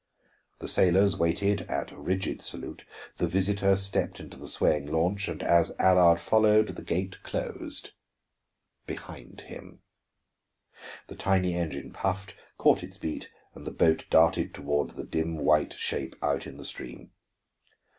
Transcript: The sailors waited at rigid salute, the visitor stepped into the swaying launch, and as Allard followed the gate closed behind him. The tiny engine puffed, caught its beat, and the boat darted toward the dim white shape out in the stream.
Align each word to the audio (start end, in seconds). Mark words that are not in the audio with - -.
The 0.57 0.67
sailors 0.67 1.15
waited 1.15 1.61
at 1.69 1.95
rigid 1.95 2.41
salute, 2.41 2.85
the 3.19 3.27
visitor 3.27 3.75
stepped 3.75 4.19
into 4.19 4.35
the 4.35 4.47
swaying 4.47 4.87
launch, 4.91 5.27
and 5.27 5.43
as 5.43 5.75
Allard 5.77 6.19
followed 6.19 6.69
the 6.69 6.81
gate 6.81 7.21
closed 7.21 7.91
behind 8.87 9.41
him. 9.41 9.83
The 11.05 11.15
tiny 11.15 11.53
engine 11.53 11.93
puffed, 11.93 12.33
caught 12.57 12.81
its 12.81 12.97
beat, 12.97 13.29
and 13.53 13.63
the 13.63 13.69
boat 13.69 14.07
darted 14.09 14.55
toward 14.55 14.89
the 14.89 15.05
dim 15.05 15.37
white 15.37 15.73
shape 15.73 16.15
out 16.23 16.47
in 16.47 16.57
the 16.57 16.65
stream. 16.65 17.11